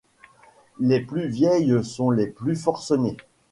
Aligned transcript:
Les 0.79 0.99
plus 0.99 1.27
vieilles 1.27 1.85
sont 1.85 2.09
les 2.09 2.25
plus 2.25 2.55
forcenées. 2.55 3.17